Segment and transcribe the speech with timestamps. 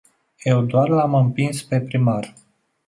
[0.45, 2.33] Eu doar l-am împins pe primar.